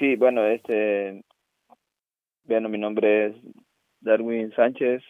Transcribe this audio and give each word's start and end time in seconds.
Sí, 0.00 0.16
bueno, 0.16 0.46
este, 0.46 1.22
bueno, 2.44 2.70
mi 2.70 2.78
nombre 2.78 3.26
es 3.26 3.36
Darwin 4.00 4.50
Sánchez. 4.52 5.02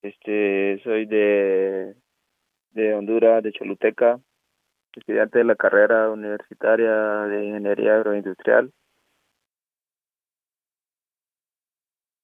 Este, 0.00 0.80
soy 0.82 1.04
de, 1.04 1.94
de 2.70 2.94
Honduras, 2.94 3.42
de 3.42 3.52
Choluteca, 3.52 4.18
estudiante 4.96 5.40
de 5.40 5.44
la 5.44 5.56
carrera 5.56 6.08
universitaria 6.08 6.90
de 7.26 7.44
Ingeniería 7.44 7.96
Agroindustrial. 7.96 8.72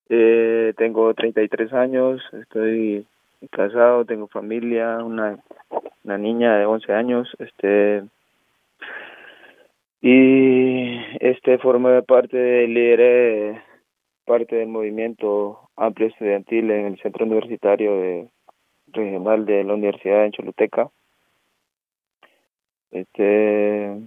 Eh, 0.09 0.73
tengo 0.79 1.13
33 1.13 1.71
años, 1.75 2.23
estoy 2.33 3.07
casado, 3.51 4.07
tengo 4.07 4.27
familia, 4.27 5.05
una, 5.05 5.39
una 6.03 6.17
niña 6.17 6.57
de 6.57 6.65
11 6.65 6.95
años, 6.95 7.29
este 7.39 8.05
y 10.03 10.99
este 11.21 11.59
forma 11.59 12.01
parte 12.03 12.37
del 12.37 12.75
líder 12.75 13.63
parte 14.25 14.57
del 14.57 14.69
movimiento 14.69 15.71
amplio 15.77 16.09
estudiantil 16.09 16.71
en 16.71 16.87
el 16.87 16.99
centro 17.01 17.27
universitario 17.27 17.97
de, 17.97 18.31
regional 18.89 19.45
de 19.45 19.65
la 19.65 19.75
Universidad 19.75 20.23
de 20.23 20.31
Choluteca. 20.31 20.91
Este 22.93 23.99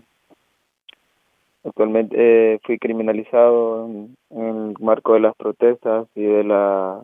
actualmente 1.63 2.15
eh, 2.55 2.59
fui 2.63 2.77
criminalizado 2.79 3.85
en, 3.87 4.15
el 4.31 4.75
marco 4.79 5.13
de 5.13 5.21
las 5.21 5.35
protestas 5.35 6.07
y 6.15 6.23
de 6.23 6.43
la 6.43 7.01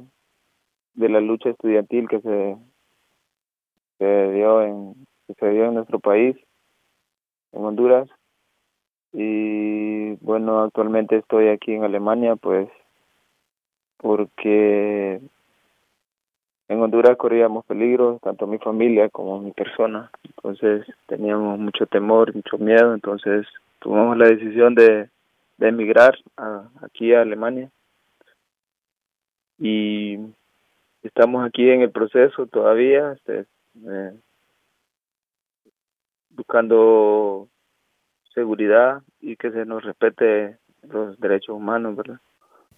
de 0.96 1.10
la 1.10 1.22
lucha 1.22 1.50
estudiantil 1.50 2.10
que 2.10 2.20
se, 2.22 2.58
se 4.00 4.32
dio 4.34 4.62
en 4.64 4.94
que 5.28 5.34
se 5.36 5.50
dio 5.52 5.66
en 5.66 5.76
nuestro 5.76 6.00
país 6.00 6.36
en 7.54 7.64
Honduras 7.64 8.10
y 9.14 10.14
bueno, 10.16 10.62
actualmente 10.62 11.18
estoy 11.18 11.48
aquí 11.48 11.74
en 11.74 11.84
Alemania, 11.84 12.36
pues 12.36 12.70
porque 13.98 15.20
en 16.70 16.82
Honduras 16.82 17.18
corríamos 17.18 17.66
peligro, 17.66 18.20
tanto 18.22 18.46
mi 18.48 18.60
familia 18.60 19.10
como 19.10 19.40
mi 19.40 19.52
persona, 19.52 20.12
entonces 20.24 20.86
teníamos 21.08 21.58
mucho 21.60 21.86
temor, 21.88 22.34
mucho 22.36 22.58
miedo, 22.58 22.94
entonces 22.94 23.48
tomamos 23.80 24.18
la 24.18 24.28
decisión 24.28 24.76
de, 24.76 25.10
de 25.58 25.68
emigrar 25.68 26.18
a, 26.38 26.70
aquí 26.82 27.14
a 27.14 27.22
Alemania. 27.22 27.70
Y 29.58 30.18
estamos 31.04 31.46
aquí 31.46 31.70
en 31.70 31.82
el 31.82 31.92
proceso 31.92 32.46
todavía, 32.48 33.14
este, 33.14 33.46
eh, 33.86 34.14
buscando 36.30 37.48
seguridad 38.40 39.02
y 39.22 39.36
que 39.36 39.52
se 39.52 39.66
nos 39.66 39.84
respete 39.84 40.58
los 40.90 41.20
derechos 41.20 41.56
humanos, 41.56 41.96
¿verdad? 41.96 42.20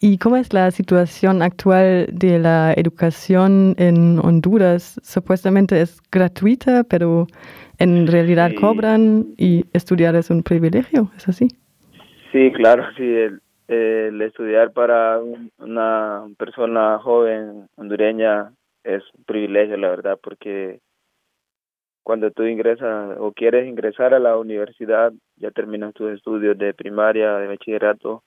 ¿Y 0.04 0.18
cómo 0.18 0.36
es 0.36 0.52
la 0.52 0.72
situación 0.72 1.44
actual 1.44 2.08
de 2.12 2.40
la 2.40 2.74
educación 2.76 3.76
en 3.78 4.18
Honduras? 4.18 5.00
Supuestamente 5.04 5.80
es 5.80 6.02
gratuita, 6.12 6.84
pero 6.84 7.28
en 7.78 8.08
realidad 8.08 8.50
cobran 8.60 9.28
y 9.38 9.64
estudiar 9.74 10.16
es 10.16 10.32
un 10.32 10.42
privilegio, 10.42 11.12
¿es 11.16 11.28
así? 11.30 11.50
Sí, 12.32 12.52
claro, 12.54 12.84
sí. 12.98 13.04
El, 13.04 13.42
el 13.68 14.20
estudiar 14.24 14.72
para 14.72 15.20
una 15.60 16.24
persona 16.36 16.98
joven 16.98 17.68
hondureña 17.76 18.52
es 18.84 19.04
un 19.16 19.24
privilegio, 19.26 19.78
la 19.78 19.90
verdad, 19.90 20.20
porque 20.22 20.80
cuando 22.04 22.32
tú 22.32 22.44
ingresas 22.44 23.18
o 23.20 23.32
quieres 23.32 23.68
ingresar 23.68 24.14
a 24.14 24.20
la 24.20 24.38
universidad, 24.38 25.14
ya 25.36 25.52
terminas 25.52 25.94
tus 25.94 26.12
estudios 26.12 26.58
de 26.58 26.74
primaria, 26.74 27.38
de 27.38 27.48
bachillerato, 27.48 28.24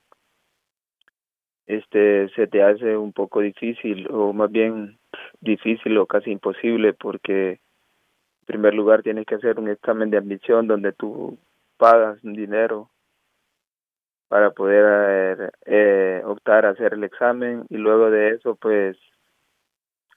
este 1.67 2.29
se 2.31 2.47
te 2.47 2.63
hace 2.63 2.97
un 2.97 3.13
poco 3.13 3.41
difícil 3.41 4.07
o 4.11 4.33
más 4.33 4.51
bien 4.51 4.99
difícil 5.41 5.97
o 5.99 6.07
casi 6.07 6.31
imposible 6.31 6.93
porque 6.93 7.53
en 7.53 8.47
primer 8.47 8.75
lugar 8.75 9.03
tienes 9.03 9.27
que 9.27 9.37
hacer 9.37 9.59
un 9.59 9.69
examen 9.69 10.11
de 10.11 10.19
admisión 10.19 10.67
donde 10.67 10.93
tú 10.93 11.39
pagas 11.79 12.23
un 12.23 12.35
dinero 12.35 12.91
para 14.29 14.51
poder 14.51 15.53
eh, 15.65 16.23
optar 16.27 16.67
a 16.67 16.71
hacer 16.71 16.95
el 16.95 17.05
examen 17.05 17.65
y 17.71 17.77
luego 17.77 18.11
de 18.11 18.31
eso 18.31 18.57
pues 18.57 18.99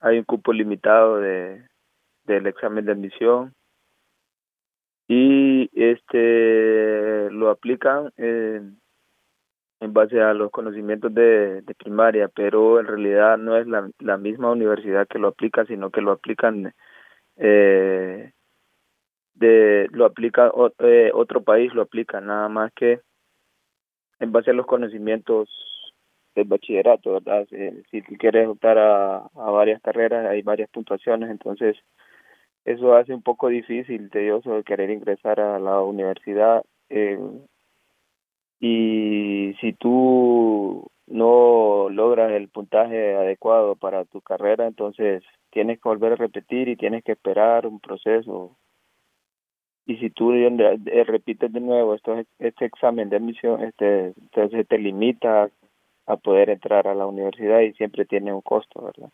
hay 0.02 0.20
un 0.20 0.26
cupo 0.26 0.52
limitado 0.52 1.20
de 1.20 1.66
del 2.28 2.46
examen 2.46 2.86
de 2.86 2.92
admisión 2.92 3.54
y 5.08 5.70
este 5.74 7.30
lo 7.32 7.50
aplican 7.50 8.12
en, 8.18 8.80
en 9.80 9.94
base 9.94 10.22
a 10.22 10.34
los 10.34 10.52
conocimientos 10.52 11.14
de, 11.14 11.64
primaria, 11.78 12.28
pero 12.28 12.80
en 12.80 12.88
realidad 12.88 13.38
no 13.38 13.58
es 13.58 13.68
la, 13.68 13.90
la 14.00 14.18
misma 14.18 14.52
universidad 14.52 15.08
que 15.08 15.20
lo 15.20 15.30
aplica, 15.30 15.66
sino 15.66 15.90
que 15.92 16.02
lo 16.02 16.12
aplican 16.12 16.74
eh, 17.38 18.32
de 19.36 19.88
lo 19.92 20.06
aplica 20.06 20.52
eh, 20.80 21.12
otro 21.14 21.44
país 21.44 21.74
lo 21.74 21.84
aplica 21.84 22.20
nada 22.20 22.50
más 22.50 22.74
que 22.74 23.02
en 24.20 24.32
base 24.32 24.50
a 24.50 24.54
los 24.54 24.66
conocimientos 24.66 25.48
del 26.36 26.48
bachillerato, 26.48 27.14
¿verdad? 27.14 27.48
Si, 27.92 28.02
si 28.02 28.18
quieres 28.18 28.48
optar 28.48 28.78
a, 28.78 29.18
a 29.18 29.52
varias 29.52 29.82
carreras, 29.82 30.28
hay 30.28 30.42
varias 30.42 30.70
puntuaciones, 30.70 31.30
entonces 31.30 31.78
eso 32.68 32.96
hace 32.96 33.14
un 33.14 33.22
poco 33.22 33.48
difícil, 33.48 34.10
tedioso, 34.10 34.62
querer 34.64 34.90
ingresar 34.90 35.40
a 35.40 35.58
la 35.58 35.82
universidad. 35.82 36.66
Eh, 36.90 37.18
y 38.60 39.56
si 39.62 39.72
tú 39.72 40.86
no 41.08 41.88
logras 41.90 42.34
el 42.34 42.50
puntaje 42.50 43.16
adecuado 43.16 43.78
para 43.78 44.04
tu 44.04 44.20
carrera, 44.20 44.68
entonces 44.68 45.24
tienes 45.50 45.80
que 45.80 45.88
volver 45.88 46.12
a 46.12 46.16
repetir 46.18 46.68
y 46.68 46.76
tienes 46.76 47.06
que 47.06 47.14
esperar 47.14 47.66
un 47.66 47.80
proceso. 47.80 48.58
Y 49.86 49.96
si 50.00 50.10
tú 50.10 50.34
repites 51.06 51.54
de 51.54 51.62
nuevo 51.62 51.94
esto, 51.96 52.22
este 52.38 52.66
examen 52.66 53.10
de 53.10 53.16
admisión, 53.16 53.64
este, 53.64 54.08
entonces 54.08 54.68
te 54.68 54.78
limita 54.78 55.50
a 56.06 56.18
poder 56.18 56.50
entrar 56.50 56.86
a 56.90 56.96
la 56.96 57.08
universidad 57.08 57.62
y 57.62 57.72
siempre 57.74 58.04
tiene 58.04 58.34
un 58.34 58.42
costo, 58.42 58.82
¿verdad? 58.84 59.10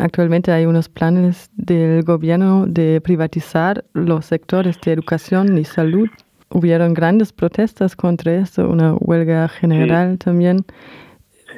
Actualmente 0.00 0.50
hay 0.50 0.66
unos 0.66 0.88
planes 0.88 1.50
del 1.54 2.02
gobierno 2.02 2.66
de 2.66 3.00
privatizar 3.00 3.84
los 3.94 4.26
sectores 4.26 4.80
de 4.80 4.92
educación 4.92 5.56
y 5.56 5.64
salud. 5.64 6.08
Hubieron 6.50 6.94
grandes 6.94 7.32
protestas 7.32 7.94
contra 7.94 8.34
esto, 8.34 8.68
una 8.68 8.94
huelga 8.94 9.48
general 9.48 10.18
también. 10.18 10.64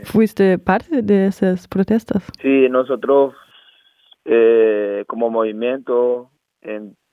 ¿Fuiste 0.04 0.58
parte 0.58 1.02
de 1.02 1.26
esas 1.26 1.66
protestas? 1.68 2.24
Sí, 2.42 2.68
nosotros 2.68 3.34
eh, 4.24 5.04
como 5.06 5.30
movimiento 5.30 6.30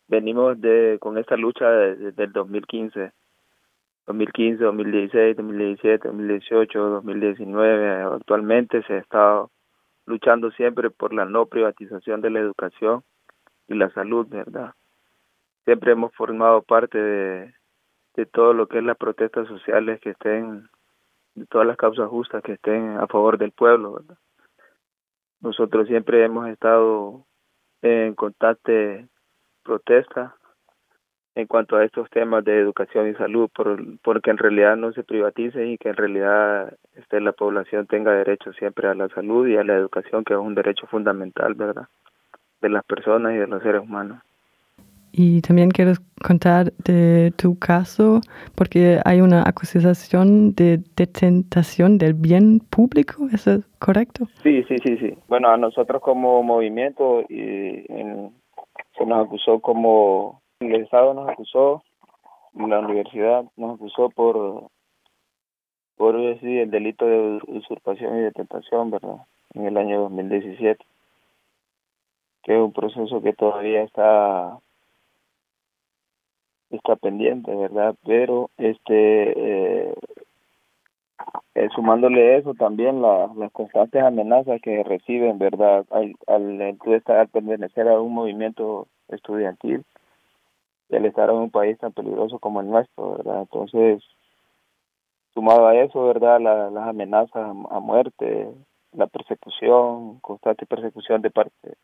venimos 0.07 0.59
de 0.59 0.97
con 0.99 1.17
esta 1.17 1.37
lucha 1.37 1.69
desde 1.69 2.23
el 2.23 2.33
2015. 2.33 3.11
2015, 4.07 4.63
2016, 4.63 5.35
2017, 5.35 6.07
2018, 6.07 6.79
2019, 6.79 8.01
actualmente 8.03 8.81
se 8.83 8.93
ha 8.93 8.97
estado 8.99 9.51
luchando 10.07 10.49
siempre 10.51 10.89
por 10.89 11.13
la 11.13 11.25
no 11.25 11.45
privatización 11.45 12.21
de 12.21 12.31
la 12.31 12.39
educación 12.39 13.03
y 13.67 13.75
la 13.75 13.91
salud, 13.91 14.25
¿verdad? 14.27 14.73
Siempre 15.65 15.91
hemos 15.91 16.15
formado 16.15 16.63
parte 16.63 16.97
de, 16.97 17.53
de 18.15 18.25
todo 18.25 18.53
lo 18.53 18.67
que 18.67 18.79
es 18.79 18.83
las 18.83 18.97
protestas 18.97 19.47
sociales 19.47 19.99
que 19.99 20.11
estén, 20.11 20.69
de 21.35 21.45
todas 21.45 21.67
las 21.67 21.77
causas 21.77 22.09
justas 22.09 22.41
que 22.41 22.53
estén 22.53 22.97
a 22.97 23.07
favor 23.07 23.37
del 23.37 23.51
pueblo, 23.51 23.93
¿verdad? 23.93 24.17
Nosotros 25.41 25.87
siempre 25.87 26.23
hemos 26.23 26.47
estado 26.47 27.25
en 27.81 28.15
constante 28.15 29.07
protesta 29.63 30.35
en 31.37 31.45
cuanto 31.45 31.75
a 31.77 31.85
estos 31.85 32.09
temas 32.09 32.43
de 32.43 32.59
educación 32.59 33.09
y 33.09 33.13
salud, 33.13 33.47
por, 33.55 33.79
porque 33.99 34.31
en 34.31 34.39
realidad 34.39 34.75
no 34.75 34.91
se 34.91 35.03
privatice 35.03 35.67
y 35.67 35.77
que 35.77 35.89
en 35.89 35.95
realidad 35.95 36.73
este, 36.95 37.21
la 37.21 37.31
población 37.31 37.85
tenga 37.85 38.11
derecho 38.11 38.51
siempre 38.53 38.87
a 38.87 38.95
la 38.95 39.07
salud 39.09 39.47
y 39.47 39.55
a 39.55 39.63
la 39.63 39.75
educación, 39.75 40.23
que 40.23 40.33
es 40.33 40.39
un 40.39 40.55
derecho 40.55 40.87
fundamental, 40.87 41.53
¿verdad?, 41.53 41.87
de 42.59 42.69
las 42.69 42.83
personas 42.85 43.35
y 43.35 43.37
de 43.37 43.45
los 43.45 43.61
seres 43.61 43.83
humanos. 43.83 44.19
Y 45.11 45.41
también 45.41 45.69
quiero 45.69 45.91
contar 46.25 46.73
de 46.83 47.31
tu 47.37 47.57
caso, 47.59 48.19
porque 48.55 48.99
hay 49.05 49.21
una 49.21 49.43
acusación 49.47 50.55
de 50.55 50.79
detentación 50.95 51.99
del 51.99 52.15
bien 52.15 52.59
público, 52.59 53.27
¿eso 53.31 53.51
es 53.51 53.65
correcto? 53.77 54.27
Sí, 54.41 54.63
sí, 54.67 54.75
sí, 54.83 54.97
sí. 54.97 55.13
Bueno, 55.27 55.49
a 55.49 55.57
nosotros 55.57 56.01
como 56.01 56.41
movimiento 56.41 57.21
y 57.29 57.85
se 58.97 59.05
nos 59.05 59.27
acusó 59.27 59.59
como 59.59 60.41
el 60.59 60.75
Estado 60.75 61.13
nos 61.13 61.29
acusó, 61.29 61.83
la 62.53 62.79
universidad 62.79 63.45
nos 63.55 63.75
acusó 63.75 64.09
por, 64.09 64.69
por 65.95 66.39
sí, 66.39 66.59
el 66.59 66.71
delito 66.71 67.05
de 67.05 67.39
usurpación 67.47 68.17
y 68.17 68.21
de 68.21 68.31
tentación, 68.31 68.91
¿verdad? 68.91 69.17
En 69.53 69.65
el 69.65 69.77
año 69.77 70.01
2017, 70.01 70.83
que 72.43 72.53
es 72.55 72.59
un 72.59 72.73
proceso 72.73 73.21
que 73.21 73.33
todavía 73.33 73.83
está 73.83 74.57
está 76.69 76.97
pendiente, 76.97 77.55
¿verdad? 77.55 77.95
Pero 78.05 78.49
este 78.57 79.89
eh, 79.89 79.93
eh, 81.55 81.69
sumándole 81.73 82.37
eso 82.37 82.53
también 82.55 83.01
la, 83.01 83.31
las 83.37 83.51
constantes 83.51 84.03
amenazas 84.03 84.61
que 84.61 84.83
reciben, 84.83 85.39
¿verdad? 85.39 85.85
Al, 85.91 86.15
al, 86.27 86.77
estar 86.93 87.27
pertenecer 87.29 87.87
a 87.87 88.01
un 88.01 88.13
movimiento 88.13 88.87
estudiantil 89.07 89.85
al 90.91 91.05
estar 91.05 91.29
en 91.29 91.35
un 91.35 91.51
país 91.51 91.77
tan 91.77 91.91
peligroso 91.91 92.39
como 92.39 92.61
el 92.61 92.69
nuestro, 92.69 93.17
¿verdad? 93.17 93.41
Entonces, 93.41 94.03
sumado 95.33 95.67
a 95.67 95.75
eso, 95.75 96.05
¿verdad? 96.07 96.39
las 96.39 96.87
amenazas 96.87 97.35
a 97.69 97.79
muerte, 97.79 98.47
la 98.93 99.07
persecución, 99.07 100.19
constante 100.19 100.65
persecución 100.65 101.21
de 101.21 101.29
parte 101.29 101.75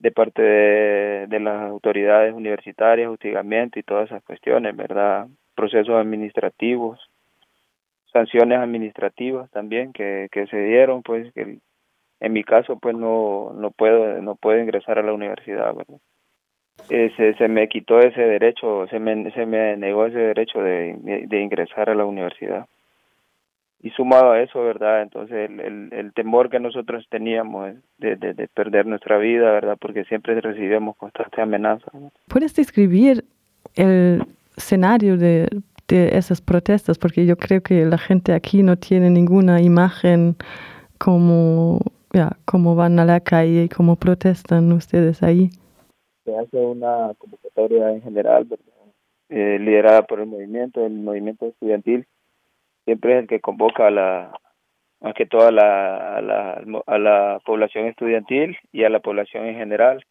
de 0.00 0.10
parte 0.10 0.40
de, 0.42 1.26
de 1.28 1.40
las 1.40 1.70
autoridades 1.70 2.34
universitarias, 2.34 3.10
hostigamiento 3.10 3.78
y 3.78 3.82
todas 3.82 4.06
esas 4.06 4.22
cuestiones, 4.24 4.74
¿verdad? 4.74 5.28
Procesos 5.54 5.94
administrativos, 5.94 6.98
sanciones 8.10 8.58
administrativas 8.58 9.50
también 9.50 9.92
que, 9.92 10.28
que 10.32 10.46
se 10.46 10.56
dieron, 10.56 11.02
pues 11.02 11.32
que 11.34 11.58
en 12.20 12.32
mi 12.32 12.44
caso 12.44 12.78
pues 12.78 12.96
no 12.96 13.52
no 13.54 13.70
puedo 13.70 14.20
no 14.22 14.36
puedo 14.36 14.58
ingresar 14.58 14.98
a 14.98 15.02
la 15.02 15.12
universidad, 15.12 15.74
¿verdad? 15.74 16.00
Se, 16.88 17.34
se 17.34 17.48
me 17.48 17.68
quitó 17.68 18.00
ese 18.00 18.20
derecho, 18.20 18.86
se 18.88 18.98
me, 18.98 19.30
se 19.32 19.46
me 19.46 19.76
negó 19.76 20.06
ese 20.06 20.18
derecho 20.18 20.60
de, 20.60 21.26
de 21.26 21.40
ingresar 21.40 21.88
a 21.88 21.94
la 21.94 22.04
universidad 22.04 22.66
y 23.82 23.90
sumado 23.90 24.32
a 24.32 24.42
eso, 24.42 24.62
¿verdad? 24.62 25.02
Entonces 25.02 25.50
el, 25.50 25.88
el, 25.92 26.12
temor 26.12 26.50
que 26.50 26.60
nosotros 26.60 27.06
teníamos 27.08 27.74
de, 27.98 28.16
de, 28.16 28.48
perder 28.48 28.86
nuestra 28.86 29.16
vida, 29.18 29.50
¿verdad? 29.52 29.78
Porque 29.80 30.04
siempre 30.04 30.38
recibimos 30.40 30.96
constantes 30.96 31.38
amenazas. 31.38 31.90
¿Puedes 32.28 32.54
describir 32.54 33.24
el 33.76 34.22
escenario 34.56 35.16
de, 35.16 35.48
de 35.88 36.16
esas 36.16 36.42
protestas? 36.42 36.98
Porque 36.98 37.24
yo 37.24 37.36
creo 37.36 37.62
que 37.62 37.86
la 37.86 37.96
gente 37.96 38.34
aquí 38.34 38.62
no 38.62 38.76
tiene 38.76 39.08
ninguna 39.08 39.62
imagen 39.62 40.36
como, 40.98 41.80
ya, 42.12 42.36
cómo 42.44 42.74
van 42.74 42.98
a 42.98 43.06
la 43.06 43.20
calle 43.20 43.64
y 43.64 43.68
cómo 43.70 43.96
protestan 43.96 44.70
ustedes 44.72 45.22
ahí. 45.22 45.48
Se 46.30 46.38
hace 46.38 46.58
una 46.58 47.12
convocatoria 47.18 47.90
en 47.90 48.02
general. 48.02 48.46
Eh, 49.28 49.58
liderada 49.58 50.02
por 50.02 50.20
el 50.20 50.26
movimiento, 50.26 50.84
el 50.86 50.92
movimiento 50.92 51.46
estudiantil 51.46 52.06
siempre 52.84 53.14
es 53.14 53.18
el 53.20 53.28
que 53.28 53.40
convoca 53.40 53.86
a 53.86 53.90
la 53.90 54.32
más 55.00 55.14
que 55.14 55.26
la, 55.32 56.20
la, 56.20 56.62
a 56.86 56.98
la 56.98 57.40
población 57.44 57.86
estudiantil 57.86 58.56
y 58.70 58.84
a 58.84 58.90
la 58.90 59.00
población 59.00 59.46
en 59.46 59.56
general. 59.56 60.04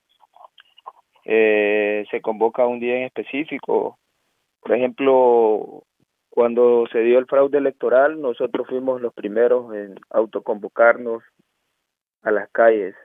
Eh, 1.25 2.06
se 2.10 2.21
convoca 2.21 2.66
un 2.66 2.80
día 2.80 2.98
en 2.98 3.04
específico. 3.04 3.98
Por 4.62 4.75
ejemplo, 4.75 5.83
cuando 6.30 6.86
se 6.92 7.00
dio 7.00 7.19
el 7.19 7.27
fraude 7.27 7.60
electoral, 7.60 8.19
nosotros 8.19 8.68
fuimos 8.68 9.00
los 9.00 9.13
primeros 9.13 9.74
en 9.74 9.95
autoconvocarnos 10.10 11.24
a 12.24 12.31
las 12.31 12.50
calles, 12.50 12.95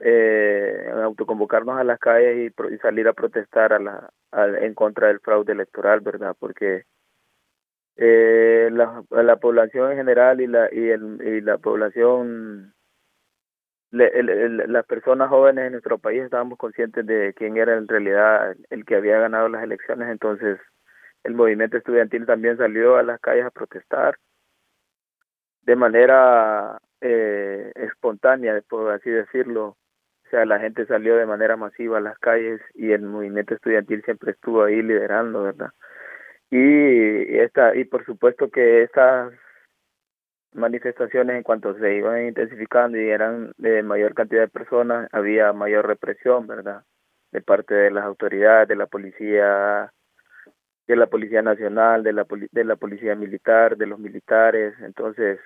eh, 0.00 0.90
autoconvocarnos 1.02 1.78
a 1.78 1.84
las 1.84 1.98
calles 1.98 2.52
y, 2.52 2.78
salir 2.78 3.08
a 3.08 3.12
protestar 3.12 3.72
a 3.72 3.78
la, 3.78 4.12
en 4.60 4.74
contra 4.74 5.08
del 5.08 5.20
fraude 5.20 5.52
electoral, 5.52 6.00
¿verdad? 6.00 6.36
Porque 6.38 6.84
eh, 7.96 8.70
la, 8.72 9.02
la 9.10 9.36
población 9.36 9.92
en 9.92 9.98
general 9.98 10.40
y 10.40 10.46
la 10.46 10.68
y, 10.72 10.88
el, 10.88 11.20
y 11.22 11.40
la 11.40 11.58
población 11.58 12.74
las 13.92 14.86
personas 14.86 15.28
jóvenes 15.28 15.66
en 15.66 15.72
nuestro 15.72 15.98
país 15.98 16.22
estábamos 16.22 16.58
conscientes 16.58 17.04
de 17.04 17.34
quién 17.34 17.56
era 17.56 17.76
en 17.76 17.88
realidad 17.88 18.54
el 18.70 18.84
que 18.84 18.94
había 18.94 19.18
ganado 19.18 19.48
las 19.48 19.64
elecciones 19.64 20.08
entonces 20.08 20.60
el 21.24 21.34
movimiento 21.34 21.76
estudiantil 21.76 22.24
también 22.24 22.56
salió 22.56 22.96
a 22.96 23.02
las 23.02 23.20
calles 23.20 23.44
a 23.46 23.50
protestar 23.50 24.16
de 25.70 25.76
manera 25.76 26.80
eh, 27.00 27.70
espontánea 27.76 28.60
por 28.68 28.90
así 28.90 29.08
decirlo. 29.08 29.76
O 30.26 30.30
sea 30.30 30.44
la 30.44 30.58
gente 30.58 30.84
salió 30.86 31.14
de 31.16 31.26
manera 31.26 31.56
masiva 31.56 31.98
a 31.98 32.00
las 32.00 32.18
calles 32.18 32.60
y 32.74 32.90
el 32.90 33.02
movimiento 33.02 33.54
estudiantil 33.54 34.02
siempre 34.02 34.32
estuvo 34.32 34.64
ahí 34.64 34.82
liderando 34.82 35.44
verdad 35.44 35.70
y 36.50 37.38
esta 37.38 37.76
y 37.76 37.84
por 37.84 38.04
supuesto 38.04 38.50
que 38.50 38.82
estas 38.82 39.32
manifestaciones 40.54 41.36
en 41.36 41.44
cuanto 41.44 41.78
se 41.78 41.94
iban 41.94 42.26
intensificando 42.26 42.98
y 42.98 43.08
eran 43.08 43.52
de 43.56 43.84
mayor 43.84 44.14
cantidad 44.14 44.42
de 44.42 44.48
personas 44.48 45.08
había 45.12 45.52
mayor 45.52 45.86
represión 45.86 46.48
verdad 46.48 46.82
de 47.30 47.42
parte 47.42 47.74
de 47.74 47.92
las 47.92 48.04
autoridades 48.04 48.66
de 48.66 48.74
la 48.76 48.86
policía 48.86 49.92
de 50.88 50.96
la 50.96 51.06
policía 51.06 51.42
nacional 51.42 52.02
de 52.02 52.12
la 52.12 52.26
de 52.50 52.64
la 52.64 52.74
policía 52.74 53.14
militar 53.14 53.76
de 53.76 53.86
los 53.86 54.00
militares. 54.00 54.74
Entonces 54.80 55.38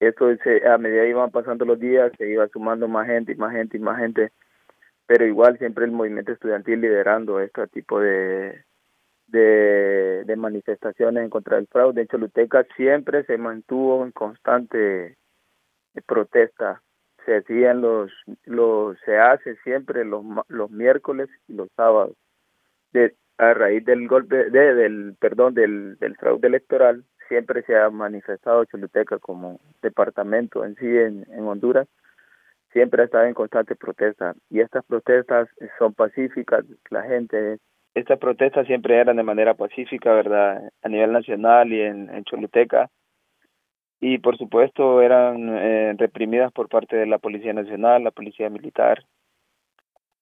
esto 0.00 0.34
se, 0.38 0.66
a 0.66 0.78
medida 0.78 1.02
que 1.02 1.10
iban 1.10 1.30
pasando 1.30 1.64
los 1.64 1.78
días 1.78 2.12
se 2.18 2.28
iba 2.28 2.46
sumando 2.48 2.88
más 2.88 3.06
gente 3.06 3.32
y 3.32 3.36
más 3.36 3.52
gente 3.52 3.76
y 3.76 3.80
más 3.80 3.98
gente 3.98 4.32
pero 5.06 5.26
igual 5.26 5.58
siempre 5.58 5.84
el 5.84 5.92
movimiento 5.92 6.32
estudiantil 6.32 6.80
liderando 6.80 7.40
este 7.40 7.66
tipo 7.68 8.00
de 8.00 8.64
de, 9.28 10.34
manifestaciones 10.36 11.24
en 11.24 11.30
contra 11.30 11.56
del 11.56 11.66
fraude. 11.66 12.02
En 12.02 12.08
Choluteca 12.08 12.66
siempre 12.76 13.24
se 13.24 13.38
mantuvo 13.38 14.04
en 14.04 14.12
constante 14.12 15.16
protesta. 16.06 16.82
Se 17.24 17.38
hacían 17.38 17.80
los, 17.80 18.10
los, 18.44 18.98
se 19.04 19.18
hace 19.18 19.56
siempre 19.56 20.04
los, 20.04 20.24
los 20.48 20.70
miércoles 20.70 21.28
y 21.46 21.54
los 21.54 21.68
sábados. 21.76 22.16
De, 22.92 23.14
a 23.36 23.54
raíz 23.54 23.84
del 23.84 24.08
golpe, 24.08 24.50
de, 24.50 24.74
del, 24.74 25.14
perdón, 25.20 25.54
del, 25.54 25.98
del 25.98 26.16
fraude 26.16 26.48
electoral, 26.48 27.04
siempre 27.28 27.62
se 27.62 27.76
ha 27.76 27.90
manifestado 27.90 28.64
Choluteca 28.64 29.18
como 29.18 29.60
departamento 29.82 30.64
en 30.64 30.74
sí 30.76 30.86
en, 30.86 31.26
en 31.30 31.46
Honduras 31.46 31.86
siempre 32.72 33.02
ha 33.02 33.04
estado 33.06 33.24
en 33.24 33.34
constante 33.34 33.76
protesta 33.76 34.34
y 34.50 34.60
estas 34.60 34.84
protestas 34.84 35.48
son 35.78 35.94
pacíficas, 35.94 36.64
la 36.90 37.02
gente 37.02 37.58
estas 37.94 38.18
protestas 38.18 38.66
siempre 38.66 38.96
eran 38.96 39.16
de 39.16 39.22
manera 39.22 39.54
pacífica, 39.54 40.12
¿verdad? 40.12 40.70
A 40.82 40.88
nivel 40.88 41.12
nacional 41.12 41.72
y 41.72 41.80
en, 41.80 42.08
en 42.14 42.24
Choluteca. 42.24 42.90
Y 44.00 44.18
por 44.18 44.38
supuesto 44.38 45.02
eran 45.02 45.48
eh, 45.58 45.94
reprimidas 45.98 46.52
por 46.52 46.68
parte 46.68 46.96
de 46.96 47.06
la 47.06 47.18
Policía 47.18 47.52
Nacional, 47.52 48.04
la 48.04 48.12
Policía 48.12 48.48
Militar 48.48 49.04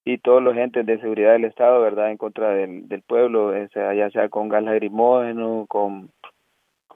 y 0.04 0.18
todos 0.18 0.42
los 0.42 0.54
agentes 0.54 0.86
de 0.86 1.00
seguridad 1.00 1.32
del 1.32 1.44
Estado, 1.44 1.82
¿verdad? 1.82 2.10
En 2.10 2.16
contra 2.16 2.50
del, 2.50 2.88
del 2.88 3.02
pueblo, 3.02 3.52
sea, 3.72 3.92
ya 3.92 4.08
sea 4.10 4.28
con 4.28 4.48
gas 4.48 4.62
lacrimógeno, 4.62 5.66
con, 5.68 6.10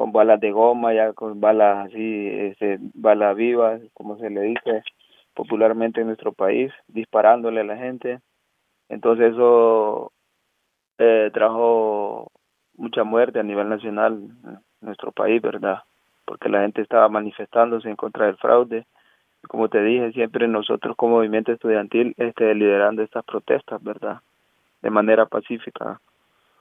con 0.00 0.12
balas 0.12 0.40
de 0.40 0.50
goma, 0.50 0.94
ya 0.94 1.12
con 1.12 1.42
balas 1.42 1.88
así, 1.88 2.26
este, 2.26 2.78
balas 2.94 3.36
vivas, 3.36 3.82
como 3.92 4.16
se 4.16 4.30
le 4.30 4.40
dice 4.40 4.82
popularmente 5.34 6.00
en 6.00 6.06
nuestro 6.06 6.32
país, 6.32 6.72
disparándole 6.88 7.60
a 7.60 7.64
la 7.64 7.76
gente. 7.76 8.20
Entonces 8.88 9.34
eso 9.34 10.10
eh, 10.96 11.30
trajo 11.34 12.32
mucha 12.78 13.04
muerte 13.04 13.40
a 13.40 13.42
nivel 13.42 13.68
nacional 13.68 14.22
en 14.42 14.58
nuestro 14.80 15.12
país, 15.12 15.42
¿verdad? 15.42 15.82
Porque 16.24 16.48
la 16.48 16.62
gente 16.62 16.80
estaba 16.80 17.10
manifestándose 17.10 17.90
en 17.90 17.96
contra 17.96 18.24
del 18.24 18.38
fraude. 18.38 18.86
Como 19.48 19.68
te 19.68 19.82
dije, 19.82 20.12
siempre 20.12 20.48
nosotros 20.48 20.96
como 20.96 21.16
movimiento 21.16 21.52
estudiantil 21.52 22.14
este, 22.16 22.54
liderando 22.54 23.02
estas 23.02 23.26
protestas, 23.26 23.82
¿verdad? 23.82 24.20
De 24.80 24.88
manera 24.88 25.26
pacífica, 25.26 26.00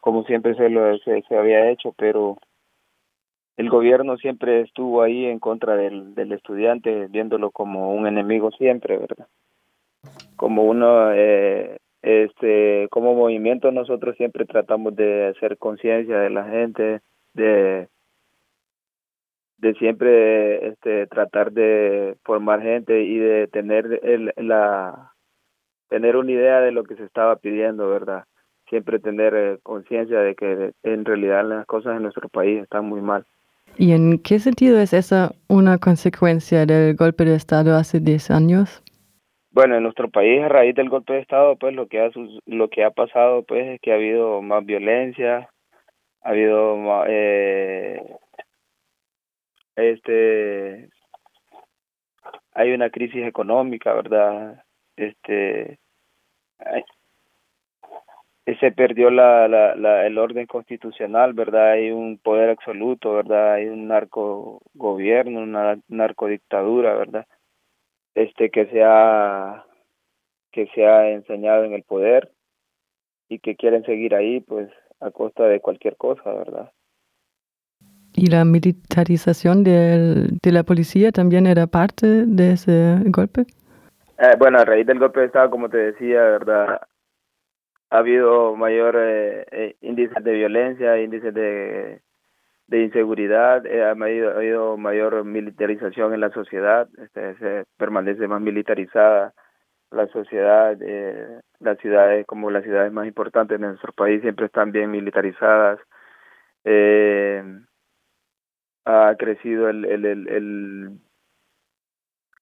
como 0.01 0.25
siempre 0.25 0.55
se, 0.55 0.67
lo, 0.67 0.97
se, 0.97 1.21
se 1.21 1.37
había 1.37 1.69
hecho, 1.69 1.93
pero 1.97 2.37
el 3.59 3.69
gobierno 3.69 4.15
siempre 4.15 4.61
estuvo 4.61 5.01
ahí 5.01 5.25
en 5.25 5.39
contra 5.39 5.75
del, 5.75 6.15
del 6.15 6.31
estudiante, 6.31 7.07
viéndolo 7.09 7.51
como 7.51 7.93
un 7.93 8.07
enemigo 8.07 8.51
siempre, 8.51 8.97
¿verdad? 8.97 9.27
Como 10.37 10.63
uno 10.63 11.11
eh, 11.11 11.77
este 12.01 12.87
como 12.89 13.15
movimiento 13.15 13.69
nosotros 13.73 14.15
siempre 14.15 14.45
tratamos 14.45 14.95
de 14.95 15.27
hacer 15.27 15.57
conciencia 15.57 16.19
de 16.19 16.29
la 16.29 16.45
gente 16.45 17.01
de 17.33 17.89
de 19.57 19.73
siempre 19.73 20.69
este 20.69 21.07
tratar 21.07 21.51
de 21.51 22.15
formar 22.23 22.61
gente 22.61 23.01
y 23.01 23.17
de 23.17 23.47
tener 23.47 23.99
el, 24.03 24.31
la 24.37 25.11
tener 25.89 26.15
una 26.15 26.31
idea 26.31 26.61
de 26.61 26.71
lo 26.71 26.85
que 26.85 26.95
se 26.95 27.03
estaba 27.03 27.35
pidiendo 27.35 27.89
verdad 27.89 28.23
siempre 28.69 28.99
tener 28.99 29.35
eh, 29.35 29.59
conciencia 29.63 30.21
de 30.21 30.35
que 30.35 30.71
en 30.83 31.03
realidad 31.03 31.43
las 31.43 31.65
cosas 31.65 31.97
en 31.97 32.03
nuestro 32.03 32.29
país 32.29 32.63
están 32.63 32.85
muy 32.85 33.01
mal 33.01 33.25
¿Y 33.81 33.93
en 33.93 34.19
qué 34.19 34.39
sentido 34.39 34.77
es 34.77 34.91
esa 34.91 35.31
una 35.47 35.77
consecuencia 35.77 36.65
del 36.65 36.97
golpe 36.97 37.23
de 37.23 37.35
Estado 37.35 37.77
hace 37.77 38.01
10 38.01 38.29
años? 38.29 38.83
Bueno, 39.51 39.77
en 39.77 39.83
nuestro 39.83 40.09
país 40.09 40.41
a 40.43 40.49
raíz 40.49 40.75
del 40.75 40.89
golpe 40.89 41.13
de 41.13 41.19
estado, 41.19 41.55
pues 41.55 41.73
lo 41.73 41.87
que 41.87 42.01
ha 42.01 42.09
lo 42.45 42.69
que 42.69 42.83
ha 42.83 42.91
pasado, 42.91 43.43
pues 43.43 43.65
es 43.67 43.79
que 43.79 43.93
ha 43.93 43.95
habido 43.95 44.41
más 44.41 44.65
violencia, 44.65 45.49
ha 46.21 46.29
habido 46.29 46.75
eh, 47.07 48.03
este 49.77 50.89
hay 52.51 52.73
una 52.73 52.89
crisis 52.89 53.25
económica, 53.25 53.93
¿verdad? 53.93 54.61
Este 54.97 55.79
se 58.57 58.71
perdió 58.71 59.09
la, 59.09 59.47
la, 59.47 59.75
la, 59.75 60.05
el 60.05 60.17
orden 60.17 60.47
constitucional, 60.47 61.33
¿verdad? 61.33 61.71
Hay 61.71 61.91
un 61.91 62.17
poder 62.17 62.49
absoluto, 62.49 63.13
¿verdad? 63.13 63.53
Hay 63.53 63.67
un 63.67 63.87
narco 63.87 64.61
gobierno, 64.73 65.41
una 65.41 65.77
narcodictadura, 65.87 66.95
¿verdad? 66.95 67.25
Este 68.15 68.49
que 68.49 68.65
se 68.67 68.83
ha 68.83 69.65
que 70.51 70.67
se 70.73 70.85
ha 70.85 71.09
enseñado 71.09 71.63
en 71.63 71.73
el 71.73 71.83
poder 71.83 72.31
y 73.27 73.39
que 73.39 73.55
quieren 73.55 73.83
seguir 73.83 74.15
ahí, 74.15 74.39
pues 74.39 74.69
a 74.99 75.11
costa 75.11 75.43
de 75.43 75.59
cualquier 75.59 75.95
cosa, 75.95 76.33
¿verdad? 76.33 76.71
¿Y 78.15 78.27
la 78.27 78.43
militarización 78.43 79.63
de 79.63 80.51
la 80.51 80.63
policía 80.63 81.11
también 81.11 81.45
era 81.45 81.67
parte 81.67 82.25
de 82.25 82.53
ese 82.53 82.97
golpe? 83.05 83.45
Eh, 84.17 84.35
bueno, 84.37 84.59
a 84.59 84.65
raíz 84.65 84.85
del 84.85 84.99
golpe 84.99 85.21
de 85.21 85.27
Estado, 85.27 85.49
como 85.49 85.69
te 85.69 85.77
decía, 85.77 86.19
¿verdad? 86.21 86.81
Ha 87.89 87.97
habido 87.97 88.55
mayor 88.55 88.95
eh, 88.97 89.45
eh, 89.51 89.75
índices 89.81 90.23
de 90.23 90.31
violencia, 90.33 91.01
índices 91.01 91.33
de, 91.33 92.01
de 92.67 92.83
inseguridad, 92.83 93.65
eh, 93.65 93.83
ha, 93.83 93.91
habido, 93.91 94.31
ha, 94.31 94.35
habido, 94.35 94.77
mayor 94.77 95.23
militarización 95.25 96.13
en 96.13 96.21
la 96.21 96.29
sociedad, 96.31 96.87
este, 96.97 97.35
se 97.37 97.65
permanece 97.77 98.27
más 98.27 98.41
militarizada 98.41 99.33
la 99.91 100.07
sociedad, 100.07 100.77
eh, 100.81 101.41
las 101.59 101.79
ciudades 101.79 102.25
como 102.27 102.51
las 102.51 102.63
ciudades 102.63 102.91
más 102.91 103.07
importantes 103.07 103.59
de 103.59 103.67
nuestro 103.67 103.91
país 103.93 104.21
siempre 104.21 104.45
están 104.45 104.71
bien 104.71 104.91
militarizadas. 104.91 105.79
Eh, 106.63 107.43
ha 108.85 109.15
crecido 109.17 109.69
el, 109.69 109.85
el, 109.85 110.05
el, 110.05 110.27
el, 110.29 110.99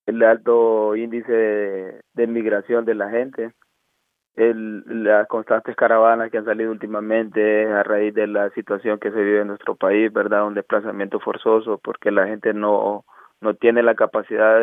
el 0.08 0.24
alto 0.24 0.96
índice 0.96 1.32
de, 1.32 2.02
de 2.14 2.28
migración 2.28 2.86
de 2.86 2.96
la 2.96 3.10
gente 3.10 3.54
el, 4.38 4.84
las 5.04 5.28
constantes 5.28 5.76
caravanas 5.76 6.32
que 6.32 6.38
han 6.38 6.46
salido 6.46 6.72
últimamente 6.72 7.66
a 7.74 7.84
raíz 7.84 8.14
de 8.14 8.28
la 8.28 8.50
situación 8.52 9.00
que 9.00 9.12
se 9.12 9.20
vive 9.20 9.42
en 9.42 9.48
nuestro 9.48 9.76
país, 9.76 10.14
¿verdad? 10.14 10.46
Un 10.46 10.54
desplazamiento 10.54 11.20
forzoso 11.20 11.80
porque 11.80 12.12
la 12.12 12.28
gente 12.28 12.54
no, 12.54 13.04
no 13.42 13.56
tiene 13.56 13.82
la 13.84 13.96
capacidad 13.96 14.62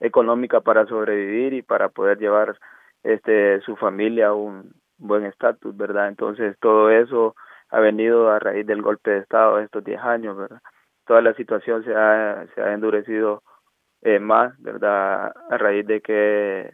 económica 0.00 0.62
para 0.62 0.86
sobrevivir 0.86 1.52
y 1.52 1.62
para 1.62 1.90
poder 1.90 2.18
llevar 2.18 2.58
este 3.02 3.60
su 3.60 3.76
familia 3.76 4.28
a 4.28 4.34
un 4.34 4.72
buen 4.96 5.24
estatus, 5.26 5.76
¿verdad? 5.76 6.08
Entonces 6.08 6.56
todo 6.58 6.90
eso 6.90 7.36
ha 7.70 7.80
venido 7.80 8.30
a 8.30 8.38
raíz 8.38 8.66
del 8.66 8.82
golpe 8.82 9.10
de 9.10 9.18
Estado 9.18 9.58
estos 9.60 9.84
10 9.84 10.00
años, 10.00 10.36
¿verdad? 10.36 10.60
Toda 11.06 11.20
la 11.20 11.34
situación 11.34 11.84
se 11.84 11.94
ha, 11.94 12.46
se 12.54 12.62
ha 12.62 12.72
endurecido 12.72 13.42
eh, 14.02 14.18
más, 14.18 14.58
¿verdad? 14.62 15.32
A 15.50 15.58
raíz 15.58 15.86
de 15.86 16.00
que 16.00 16.72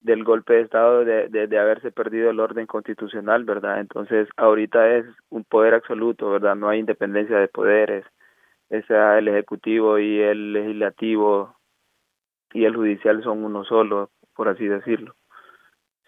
del 0.00 0.24
golpe 0.24 0.54
de 0.54 0.60
Estado 0.62 1.04
de, 1.04 1.28
de, 1.28 1.46
de, 1.46 1.58
haberse 1.58 1.92
perdido 1.92 2.30
el 2.30 2.40
orden 2.40 2.66
constitucional, 2.66 3.44
¿verdad? 3.44 3.80
Entonces, 3.80 4.28
ahorita 4.36 4.96
es 4.96 5.06
un 5.28 5.44
poder 5.44 5.74
absoluto, 5.74 6.30
¿verdad? 6.30 6.56
No 6.56 6.68
hay 6.68 6.80
independencia 6.80 7.36
de 7.36 7.48
poderes. 7.48 8.04
Es 8.70 8.88
el 8.88 9.28
Ejecutivo 9.28 9.98
y 9.98 10.20
el 10.20 10.52
Legislativo 10.52 11.56
y 12.52 12.64
el 12.64 12.76
Judicial 12.76 13.22
son 13.22 13.44
uno 13.44 13.64
solo, 13.64 14.10
por 14.34 14.48
así 14.48 14.66
decirlo. 14.66 15.14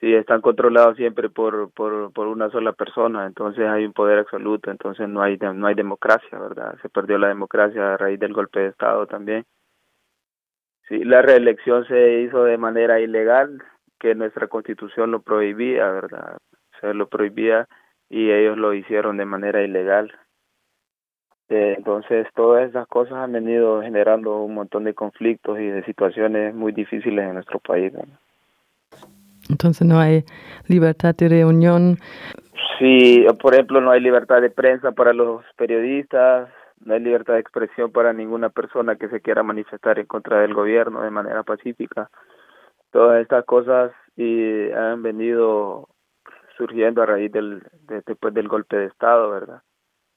Sí, 0.00 0.12
están 0.14 0.40
controlados 0.40 0.96
siempre 0.96 1.28
por, 1.30 1.70
por, 1.72 2.12
por 2.12 2.26
una 2.26 2.50
sola 2.50 2.72
persona, 2.72 3.26
entonces 3.26 3.64
hay 3.68 3.84
un 3.84 3.92
poder 3.92 4.18
absoluto, 4.18 4.70
entonces 4.70 5.08
no 5.08 5.22
hay, 5.22 5.38
no 5.38 5.66
hay 5.66 5.76
democracia, 5.76 6.38
¿verdad? 6.40 6.76
Se 6.82 6.88
perdió 6.88 7.18
la 7.18 7.28
democracia 7.28 7.94
a 7.94 7.96
raíz 7.96 8.18
del 8.18 8.32
golpe 8.32 8.60
de 8.60 8.68
Estado 8.68 9.06
también. 9.06 9.44
Sí, 10.88 11.04
la 11.04 11.22
reelección 11.22 11.86
se 11.86 12.20
hizo 12.22 12.42
de 12.42 12.58
manera 12.58 12.98
ilegal, 12.98 13.62
que 14.02 14.16
nuestra 14.16 14.48
constitución 14.48 15.12
lo 15.12 15.22
prohibía, 15.22 15.88
¿verdad? 15.88 16.38
Se 16.80 16.92
lo 16.92 17.06
prohibía 17.06 17.68
y 18.10 18.32
ellos 18.32 18.58
lo 18.58 18.74
hicieron 18.74 19.16
de 19.16 19.24
manera 19.24 19.62
ilegal. 19.62 20.10
Eh, 21.48 21.74
entonces, 21.78 22.26
todas 22.34 22.68
esas 22.68 22.88
cosas 22.88 23.14
han 23.18 23.30
venido 23.30 23.80
generando 23.80 24.42
un 24.42 24.54
montón 24.54 24.82
de 24.84 24.94
conflictos 24.94 25.60
y 25.60 25.66
de 25.66 25.84
situaciones 25.84 26.52
muy 26.52 26.72
difíciles 26.72 27.24
en 27.24 27.34
nuestro 27.34 27.60
país. 27.60 27.92
Entonces, 29.48 29.86
no 29.86 30.00
hay 30.00 30.24
libertad 30.66 31.14
de 31.14 31.28
reunión. 31.28 31.98
Sí, 32.80 33.24
por 33.40 33.54
ejemplo, 33.54 33.80
no 33.80 33.92
hay 33.92 34.00
libertad 34.00 34.40
de 34.40 34.50
prensa 34.50 34.90
para 34.90 35.12
los 35.12 35.44
periodistas, 35.56 36.48
no 36.84 36.94
hay 36.94 37.00
libertad 37.00 37.34
de 37.34 37.40
expresión 37.40 37.92
para 37.92 38.12
ninguna 38.12 38.48
persona 38.48 38.96
que 38.96 39.08
se 39.08 39.20
quiera 39.20 39.44
manifestar 39.44 40.00
en 40.00 40.06
contra 40.06 40.40
del 40.40 40.54
gobierno 40.54 41.02
de 41.02 41.10
manera 41.10 41.44
pacífica 41.44 42.10
todas 42.92 43.20
estas 43.22 43.44
cosas 43.44 43.90
y 44.16 44.70
han 44.70 45.02
venido 45.02 45.88
surgiendo 46.56 47.02
a 47.02 47.06
raíz 47.06 47.32
del 47.32 47.62
después 47.88 48.32
del 48.34 48.46
golpe 48.46 48.76
de 48.76 48.86
estado 48.86 49.30
verdad 49.30 49.62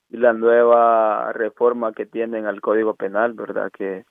y 0.10 0.17
la 0.17 0.34
nueva 0.34 1.32
reforma 1.34 1.94
que 1.94 2.05
tienen 2.05 2.46
al 2.46 2.62
código 2.62 2.94
penal 2.96 3.34
verdad 3.34 3.72
que 3.72 4.05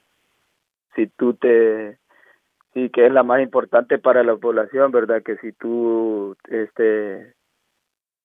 si 0.97 1.07
tú 1.07 1.35
te 1.35 1.99
sí 2.73 2.89
que 2.91 3.07
es 3.07 3.13
la 3.13 3.23
más 3.23 3.43
importante 3.43 3.99
para 3.99 4.25
la 4.25 4.37
población 4.37 4.91
verdad 4.91 5.23
que 5.23 5.37
si 5.37 5.53
tú 5.53 6.35
este 6.49 7.35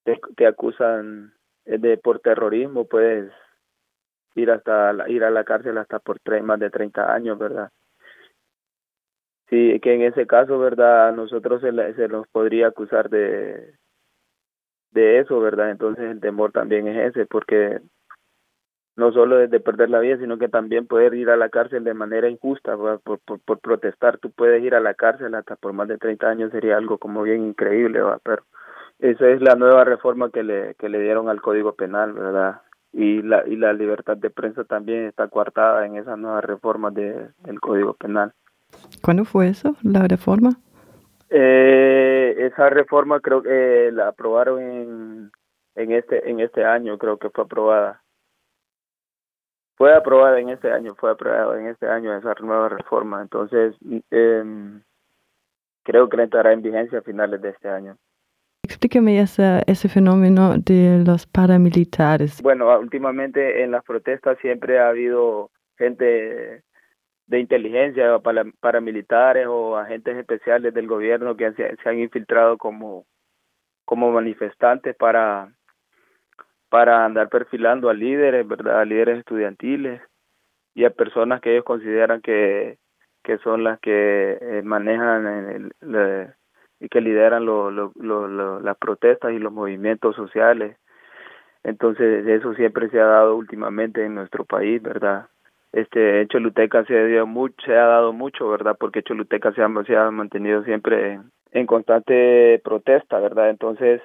te, 0.04 0.18
te 0.36 0.46
acusan 0.46 1.34
de 1.66 1.98
por 1.98 2.20
terrorismo 2.20 2.86
puedes 2.86 3.30
ir 4.34 4.50
hasta 4.50 4.94
ir 5.08 5.22
a 5.22 5.30
la 5.30 5.44
cárcel 5.44 5.76
hasta 5.76 5.98
por 5.98 6.18
tres, 6.20 6.42
más 6.42 6.58
de 6.58 6.70
30 6.70 7.12
años 7.12 7.38
verdad 7.38 7.70
Sí, 9.50 9.80
que 9.80 9.94
en 9.94 10.02
ese 10.02 10.26
caso, 10.26 10.58
¿verdad? 10.58 11.12
nosotros 11.14 11.60
se, 11.60 11.72
se 11.94 12.08
nos 12.08 12.26
podría 12.28 12.68
acusar 12.68 13.10
de, 13.10 13.74
de 14.92 15.18
eso, 15.18 15.40
¿verdad? 15.40 15.70
Entonces 15.70 16.04
el 16.04 16.20
temor 16.20 16.52
también 16.52 16.86
es 16.88 17.10
ese, 17.10 17.26
porque 17.26 17.80
no 18.96 19.12
solo 19.12 19.38
de, 19.38 19.60
perder 19.60 19.90
la 19.90 20.00
vida, 20.00 20.18
sino 20.18 20.38
que 20.38 20.48
también 20.48 20.86
poder 20.86 21.14
ir 21.14 21.30
a 21.30 21.36
la 21.36 21.48
cárcel 21.48 21.84
de 21.84 21.94
manera 21.94 22.28
injusta 22.28 22.76
por, 22.76 23.00
por, 23.00 23.40
por, 23.40 23.58
protestar. 23.60 24.18
Tú 24.18 24.30
puedes 24.30 24.62
ir 24.62 24.74
a 24.74 24.80
la 24.80 24.94
cárcel 24.94 25.34
hasta 25.34 25.56
por 25.56 25.72
más 25.72 25.88
de 25.88 25.98
30 25.98 26.28
años, 26.28 26.52
sería 26.52 26.76
algo 26.76 26.98
como 26.98 27.22
bien 27.22 27.44
increíble, 27.44 28.00
¿va? 28.00 28.18
Pero 28.22 28.44
esa 28.98 29.28
es 29.30 29.40
la 29.40 29.54
nueva 29.54 29.84
reforma 29.84 30.30
que 30.30 30.42
le, 30.42 30.74
que 30.74 30.88
le 30.88 31.00
dieron 31.00 31.28
al 31.28 31.40
Código 31.40 31.74
Penal, 31.74 32.12
¿verdad? 32.12 32.60
Y 32.92 33.22
la, 33.22 33.46
y 33.46 33.56
la 33.56 33.72
libertad 33.72 34.16
de 34.16 34.30
prensa 34.30 34.64
también 34.64 35.06
está 35.06 35.28
coartada 35.28 35.86
en 35.86 35.96
esa 35.96 36.16
nueva 36.16 36.40
reforma 36.40 36.90
de, 36.90 37.30
del 37.38 37.60
Código 37.60 37.94
Penal. 37.94 38.32
¿Cuándo 39.02 39.24
fue 39.24 39.48
eso, 39.48 39.76
la 39.82 40.06
reforma? 40.06 40.50
Eh, 41.30 42.34
esa 42.38 42.68
reforma 42.70 43.20
creo 43.20 43.42
que 43.42 43.90
la 43.92 44.08
aprobaron 44.08 44.60
en, 44.60 45.32
en 45.76 45.92
este 45.92 46.28
en 46.28 46.40
este 46.40 46.64
año, 46.64 46.98
creo 46.98 47.18
que 47.18 47.30
fue 47.30 47.44
aprobada. 47.44 48.02
Fue 49.76 49.94
aprobada 49.94 50.38
en 50.38 50.50
este 50.50 50.70
año, 50.70 50.94
fue 50.96 51.10
aprobada 51.10 51.58
en 51.58 51.68
este 51.68 51.88
año 51.88 52.14
esa 52.14 52.34
nueva 52.40 52.68
reforma. 52.68 53.22
Entonces, 53.22 53.74
eh, 54.10 54.44
creo 55.84 56.08
que 56.08 56.20
entrará 56.20 56.52
en 56.52 56.60
vigencia 56.60 56.98
a 56.98 57.02
finales 57.02 57.40
de 57.40 57.48
este 57.50 57.68
año. 57.68 57.96
Explíqueme 58.62 59.18
ese, 59.20 59.62
ese 59.66 59.88
fenómeno 59.88 60.54
de 60.58 61.02
los 61.04 61.26
paramilitares. 61.26 62.42
Bueno, 62.42 62.78
últimamente 62.78 63.62
en 63.62 63.70
las 63.70 63.82
protestas 63.84 64.38
siempre 64.40 64.78
ha 64.78 64.90
habido 64.90 65.50
gente 65.78 66.62
de 67.30 67.38
inteligencia 67.38 68.18
para 68.18 68.44
paramilitares 68.58 69.46
o 69.46 69.76
agentes 69.76 70.16
especiales 70.16 70.74
del 70.74 70.88
gobierno 70.88 71.36
que 71.36 71.52
se, 71.52 71.88
han 71.88 72.00
infiltrado 72.00 72.58
como 72.58 73.06
como 73.84 74.10
manifestantes 74.10 74.96
para 74.96 75.52
para 76.68 77.04
andar 77.04 77.28
perfilando 77.28 77.88
a 77.88 77.94
líderes, 77.94 78.46
¿verdad? 78.46 78.80
A 78.80 78.84
líderes 78.84 79.20
estudiantiles 79.20 80.02
y 80.74 80.84
a 80.84 80.90
personas 80.90 81.40
que 81.40 81.52
ellos 81.52 81.64
consideran 81.64 82.20
que 82.20 82.78
que 83.22 83.38
son 83.38 83.62
las 83.62 83.78
que 83.78 84.38
eh, 84.40 84.62
manejan 84.64 85.72
el, 85.80 86.34
y 86.80 86.88
que 86.88 87.00
lideran 87.00 87.44
lo, 87.44 87.70
lo, 87.70 88.60
las 88.60 88.76
protestas 88.78 89.32
y 89.32 89.38
los 89.38 89.52
movimientos 89.52 90.16
sociales. 90.16 90.76
Entonces, 91.62 92.26
eso 92.26 92.54
siempre 92.54 92.88
se 92.88 92.98
ha 92.98 93.04
dado 93.04 93.36
últimamente 93.36 94.04
en 94.04 94.14
nuestro 94.14 94.44
país, 94.46 94.82
¿verdad? 94.82 95.28
Este 95.72 96.26
Choluteca 96.28 96.84
se 96.84 97.06
dio 97.06 97.26
mucho, 97.26 97.54
se 97.64 97.72
ha 97.76 97.86
dado 97.86 98.12
mucho, 98.12 98.48
¿verdad? 98.48 98.76
Porque 98.78 99.02
Choluteca 99.02 99.52
se 99.52 99.62
ha, 99.62 99.68
se 99.86 99.96
ha 99.96 100.10
mantenido 100.10 100.64
siempre 100.64 101.20
en, 101.52 101.66
constante 101.66 102.60
protesta, 102.64 103.20
¿verdad? 103.20 103.50
Entonces, 103.50 104.00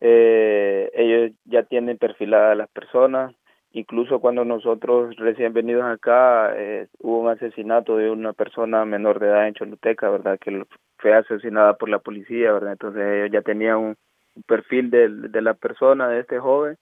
eh, 0.00 0.90
ellos 0.94 1.32
ya 1.44 1.62
tienen 1.62 1.98
perfiladas 1.98 2.52
a 2.52 2.56
las 2.56 2.68
personas, 2.70 3.34
incluso 3.70 4.20
cuando 4.20 4.44
nosotros 4.44 5.14
recién 5.16 5.52
venidos 5.52 5.84
acá, 5.84 6.52
eh, 6.56 6.88
hubo 6.98 7.20
un 7.20 7.28
asesinato 7.28 7.96
de 7.96 8.10
una 8.10 8.32
persona 8.32 8.84
menor 8.84 9.20
de 9.20 9.28
edad 9.28 9.46
en 9.46 9.54
Choluteca, 9.54 10.10
¿verdad? 10.10 10.38
Que 10.40 10.64
fue 10.98 11.14
asesinada 11.14 11.74
por 11.74 11.88
la 11.88 12.00
policía, 12.00 12.52
¿verdad? 12.52 12.72
Entonces 12.72 13.02
ellos 13.02 13.30
ya 13.30 13.42
tenían 13.42 13.76
un, 13.78 13.96
un 14.34 14.42
perfil 14.42 14.90
de, 14.90 15.08
de 15.08 15.42
la 15.42 15.54
persona, 15.54 16.08
de 16.08 16.20
este 16.20 16.40
joven, 16.40 16.76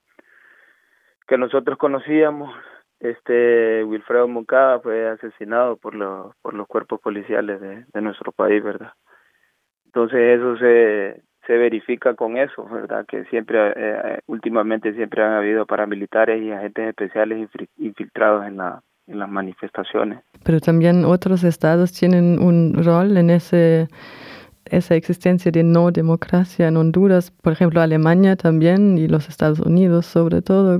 que 1.27 1.37
nosotros 1.37 1.77
conocíamos, 1.77 2.53
este 3.03 3.83
Wilfredo 3.83 4.27
Moncada 4.27 4.79
fue 4.79 5.07
asesinado 5.07 5.77
por 5.77 5.93
los 5.93 6.35
por 6.41 6.53
los 6.53 6.67
cuerpos 6.67 6.99
policiales 6.99 7.61
de, 7.61 7.85
de 7.93 8.01
nuestro 8.01 8.31
país 8.31 8.63
verdad 8.63 8.93
entonces 9.85 10.39
eso 10.39 10.57
se 10.57 11.21
se 11.45 11.57
verifica 11.57 12.15
con 12.15 12.37
eso, 12.37 12.65
¿verdad? 12.65 13.05
Que 13.05 13.25
siempre, 13.25 13.73
eh, 13.75 14.19
últimamente 14.27 14.93
siempre 14.93 15.23
han 15.23 15.33
habido 15.33 15.65
paramilitares 15.65 16.41
y 16.41 16.51
agentes 16.51 16.87
especiales 16.87 17.49
infiltrados 17.77 18.45
en, 18.47 18.57
la, 18.57 18.81
en 19.07 19.19
las 19.19 19.29
manifestaciones. 19.29 20.19
Pero 20.43 20.59
también 20.59 21.03
otros 21.03 21.43
estados 21.43 21.91
tienen 21.91 22.39
un 22.41 22.83
rol 22.83 23.17
en 23.17 23.29
ese 23.29 23.87
esa 24.65 24.95
existencia 24.95 25.51
de 25.51 25.61
no 25.61 25.91
democracia 25.91 26.69
en 26.69 26.77
Honduras, 26.77 27.31
por 27.31 27.51
ejemplo 27.51 27.81
Alemania 27.81 28.37
también 28.37 28.97
y 28.97 29.09
los 29.09 29.27
Estados 29.27 29.59
Unidos 29.59 30.05
sobre 30.05 30.41
todo. 30.41 30.79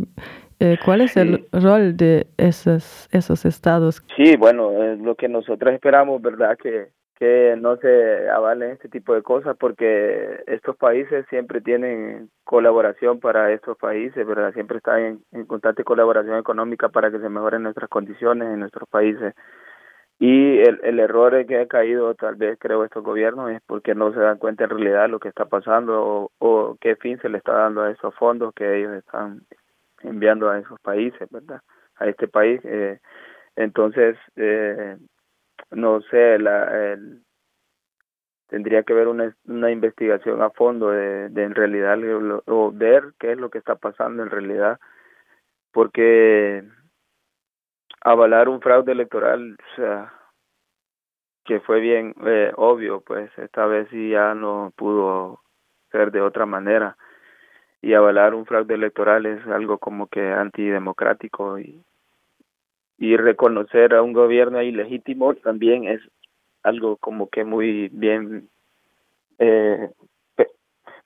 Eh, 0.59 0.77
¿Cuál 0.83 1.01
es 1.01 1.17
el 1.17 1.45
rol 1.51 1.97
de 1.97 2.27
esos, 2.37 3.09
esos 3.11 3.45
estados? 3.45 4.03
Sí, 4.15 4.35
bueno, 4.37 4.83
es 4.83 4.99
lo 4.99 5.15
que 5.15 5.27
nosotros 5.27 5.73
esperamos, 5.73 6.21
¿verdad? 6.21 6.57
Que, 6.57 6.89
que 7.23 7.55
no 7.57 7.77
se 7.77 8.29
avalen 8.29 8.71
este 8.71 8.89
tipo 8.89 9.13
de 9.13 9.21
cosas 9.21 9.55
porque 9.57 10.43
estos 10.47 10.75
países 10.77 11.25
siempre 11.29 11.61
tienen 11.61 12.29
colaboración 12.43 13.19
para 13.19 13.51
estos 13.51 13.77
países, 13.77 14.25
¿verdad? 14.25 14.53
Siempre 14.53 14.77
están 14.77 15.21
en, 15.31 15.45
constante 15.45 15.83
colaboración 15.83 16.37
económica 16.37 16.89
para 16.89 17.11
que 17.11 17.19
se 17.19 17.29
mejoren 17.29 17.63
nuestras 17.63 17.89
condiciones 17.89 18.49
en 18.49 18.59
nuestros 18.59 18.89
países. 18.89 19.33
Y 20.19 20.59
el, 20.59 20.79
el 20.83 20.99
error 20.99 21.45
que 21.45 21.59
ha 21.59 21.67
caído 21.67 22.13
tal 22.15 22.35
vez 22.35 22.57
creo 22.59 22.83
estos 22.83 23.03
gobiernos 23.03 23.51
es 23.51 23.61
porque 23.65 23.95
no 23.95 24.13
se 24.13 24.19
dan 24.19 24.37
cuenta 24.37 24.65
en 24.65 24.69
realidad 24.71 25.09
lo 25.09 25.19
que 25.19 25.29
está 25.29 25.45
pasando 25.45 26.05
o, 26.05 26.31
o 26.39 26.77
qué 26.79 26.95
fin 26.95 27.19
se 27.21 27.29
le 27.29 27.39
está 27.39 27.53
dando 27.53 27.81
a 27.81 27.91
esos 27.91 28.13
fondos 28.15 28.53
que 28.53 28.79
ellos 28.79 28.93
están 28.93 29.41
enviando 30.03 30.49
a 30.49 30.59
esos 30.59 30.79
países, 30.81 31.29
¿verdad? 31.29 31.61
A 31.95 32.07
este 32.07 32.27
país. 32.27 32.61
Eh, 32.63 32.99
entonces, 33.55 34.17
eh, 34.35 34.97
no 35.71 36.01
sé, 36.01 36.39
la, 36.39 36.97
tendría 38.47 38.83
que 38.83 38.93
ver 38.93 39.07
una, 39.07 39.35
una 39.45 39.71
investigación 39.71 40.41
a 40.41 40.51
fondo 40.51 40.91
de, 40.91 41.29
de 41.29 41.43
en 41.43 41.55
realidad 41.55 41.97
o 42.45 42.71
ver 42.71 43.13
qué 43.19 43.31
es 43.31 43.37
lo 43.37 43.49
que 43.49 43.57
está 43.57 43.75
pasando 43.75 44.21
en 44.21 44.29
realidad, 44.29 44.79
porque 45.71 46.63
avalar 48.01 48.49
un 48.49 48.61
fraude 48.61 48.91
electoral, 48.91 49.57
o 49.59 49.75
sea, 49.75 50.13
que 51.45 51.59
fue 51.61 51.79
bien 51.79 52.13
eh, 52.25 52.51
obvio, 52.55 53.01
pues 53.01 53.31
esta 53.37 53.65
vez 53.65 53.87
sí 53.89 54.11
ya 54.11 54.33
no 54.33 54.71
pudo 54.75 55.41
ser 55.91 56.11
de 56.11 56.21
otra 56.21 56.45
manera. 56.45 56.97
Y 57.83 57.93
avalar 57.93 58.33
un 58.33 58.47
fraude 58.47 58.73
electoral 58.73 59.27
es 59.27 59.45
algo 59.45 59.77
como 59.77 60.07
que 60.07 60.31
antidemocrático 60.31 61.59
y 61.59 61.83
y 62.97 63.17
reconocer 63.17 63.93
a 63.93 64.01
un 64.01 64.13
gobierno 64.13 64.61
ilegítimo 64.61 65.33
también 65.35 65.85
es 65.85 65.99
algo 66.63 66.95
como 66.97 67.29
que 67.29 67.43
muy 67.43 67.89
bien 67.89 68.49
eh, 69.39 69.89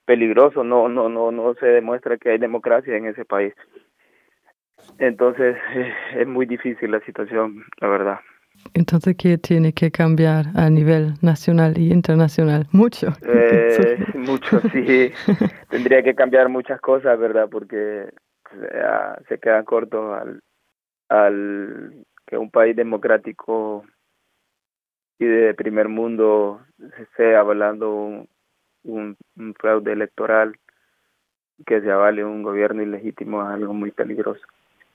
peligroso. 0.04 0.62
No 0.62 0.88
no 0.88 1.08
no 1.08 1.32
no 1.32 1.54
se 1.54 1.66
demuestra 1.66 2.16
que 2.16 2.30
hay 2.30 2.38
democracia 2.38 2.96
en 2.96 3.06
ese 3.06 3.24
país. 3.24 3.52
Entonces 4.98 5.56
es 6.14 6.26
muy 6.26 6.46
difícil 6.46 6.92
la 6.92 7.00
situación 7.00 7.64
la 7.80 7.88
verdad 7.88 8.20
entonces 8.74 9.16
qué 9.16 9.38
tiene 9.38 9.72
que 9.72 9.90
cambiar 9.90 10.46
a 10.54 10.70
nivel 10.70 11.14
nacional 11.22 11.78
y 11.78 11.92
internacional 11.92 12.66
mucho. 12.72 13.08
Eh, 13.22 13.98
mucho 14.14 14.60
sí. 14.72 15.12
Tendría 15.68 16.02
que 16.02 16.14
cambiar 16.14 16.48
muchas 16.48 16.80
cosas 16.80 17.18
verdad 17.18 17.48
porque 17.50 18.10
se 19.28 19.38
quedan 19.38 19.64
cortos 19.64 20.18
al 20.20 20.40
al 21.08 22.04
que 22.26 22.36
un 22.36 22.50
país 22.50 22.76
democrático 22.76 23.84
y 25.18 25.26
de 25.26 25.54
primer 25.54 25.88
mundo 25.88 26.60
se 26.96 27.02
esté 27.02 27.36
avalando 27.36 27.92
un, 27.92 28.28
un, 28.84 29.54
fraude 29.54 29.92
electoral, 29.92 30.56
que 31.66 31.80
se 31.80 31.90
avale 31.90 32.24
un 32.24 32.42
gobierno 32.42 32.82
ilegítimo 32.82 33.42
es 33.42 33.48
algo 33.48 33.74
muy 33.74 33.90
peligroso. 33.90 34.42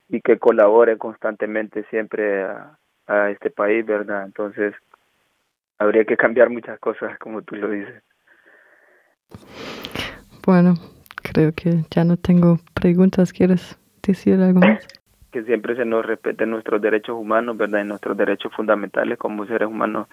Y 0.07 0.21
que 0.21 0.39
colabore 0.39 0.97
constantemente 0.97 1.83
siempre 1.89 2.43
a, 2.43 2.77
a 3.07 3.29
este 3.29 3.49
país, 3.49 3.85
¿verdad? 3.85 4.25
Entonces, 4.25 4.73
habría 5.77 6.05
que 6.05 6.17
cambiar 6.17 6.49
muchas 6.49 6.79
cosas, 6.79 7.17
como 7.19 7.41
tú 7.41 7.55
lo 7.55 7.69
dices. 7.69 8.03
Bueno, 10.45 10.75
creo 11.21 11.53
que 11.53 11.83
ya 11.89 12.03
no 12.03 12.17
tengo 12.17 12.59
preguntas. 12.73 13.31
¿Quieres 13.33 13.77
decir 14.01 14.41
algo 14.41 14.59
más? 14.59 14.87
que 15.33 15.43
siempre 15.43 15.75
se 15.75 15.83
nos 15.83 16.05
respeten 16.05 16.51
nuestros 16.51 16.79
derechos 16.79 17.15
humanos, 17.17 17.57
¿verdad? 17.57 17.83
Y 17.83 17.87
nuestros 17.87 18.15
derechos 18.15 18.53
fundamentales 18.55 19.17
como 19.17 19.47
seres 19.47 19.67
humanos, 19.67 20.07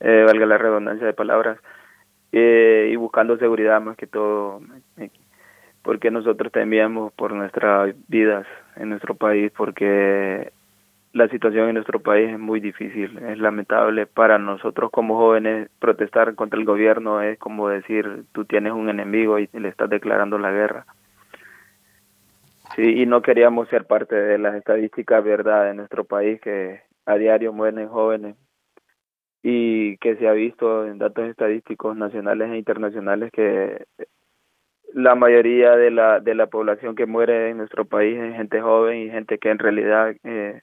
eh, 0.00 0.22
valga 0.26 0.44
la 0.44 0.58
redundancia 0.58 1.06
de 1.06 1.14
palabras, 1.14 1.58
eh, 2.30 2.90
y 2.92 2.96
buscando 2.96 3.38
seguridad 3.38 3.80
más 3.80 3.96
que 3.96 4.06
todo, 4.06 4.60
eh, 4.98 5.10
porque 5.82 6.10
nosotros 6.10 6.52
temíamos 6.52 7.10
por 7.14 7.32
nuestras 7.32 7.94
vidas 8.06 8.46
en 8.76 8.90
nuestro 8.90 9.14
país, 9.14 9.50
porque 9.56 10.52
la 11.12 11.28
situación 11.28 11.68
en 11.68 11.74
nuestro 11.74 12.00
país 12.00 12.30
es 12.30 12.38
muy 12.38 12.60
difícil, 12.60 13.18
es 13.18 13.38
lamentable 13.38 14.06
para 14.06 14.38
nosotros 14.38 14.90
como 14.92 15.16
jóvenes 15.16 15.68
protestar 15.80 16.34
contra 16.36 16.58
el 16.58 16.64
gobierno 16.64 17.20
es 17.20 17.38
como 17.38 17.68
decir 17.68 18.24
tú 18.32 18.44
tienes 18.44 18.72
un 18.72 18.88
enemigo 18.88 19.38
y 19.38 19.48
le 19.52 19.68
estás 19.68 19.90
declarando 19.90 20.38
la 20.38 20.52
guerra. 20.52 20.86
Sí, 22.76 23.02
y 23.02 23.06
no 23.06 23.20
queríamos 23.22 23.68
ser 23.68 23.86
parte 23.86 24.14
de 24.14 24.38
las 24.38 24.54
estadísticas, 24.54 25.24
¿verdad?, 25.24 25.64
de 25.64 25.74
nuestro 25.74 26.04
país 26.04 26.40
que 26.40 26.82
a 27.04 27.16
diario 27.16 27.52
mueren 27.52 27.88
jóvenes 27.88 28.36
y 29.42 29.96
que 29.98 30.16
se 30.16 30.28
ha 30.28 30.32
visto 30.32 30.86
en 30.86 30.98
datos 30.98 31.28
estadísticos 31.28 31.96
nacionales 31.96 32.50
e 32.50 32.58
internacionales 32.58 33.32
que 33.32 33.86
la 34.92 35.14
mayoría 35.14 35.76
de 35.76 35.90
la 35.90 36.20
de 36.20 36.34
la 36.34 36.46
población 36.48 36.94
que 36.94 37.06
muere 37.06 37.50
en 37.50 37.58
nuestro 37.58 37.84
país 37.84 38.18
es 38.18 38.36
gente 38.36 38.60
joven 38.60 38.98
y 38.98 39.10
gente 39.10 39.38
que 39.38 39.50
en 39.50 39.58
realidad 39.58 40.14
eh, 40.24 40.60